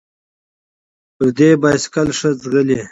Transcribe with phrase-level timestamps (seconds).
[1.13, 2.77] ـ پردى بايسکل ښه ځغلي.